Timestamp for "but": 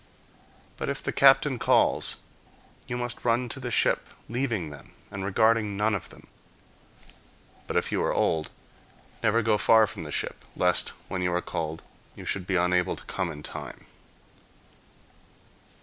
0.77-0.89, 7.67-7.75